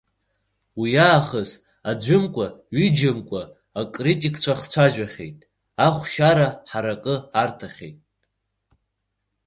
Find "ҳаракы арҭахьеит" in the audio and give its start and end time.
6.69-7.97